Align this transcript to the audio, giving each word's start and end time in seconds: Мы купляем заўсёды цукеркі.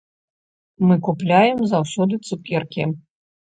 Мы 0.87 0.95
купляем 1.09 1.61
заўсёды 1.75 2.21
цукеркі. 2.27 2.91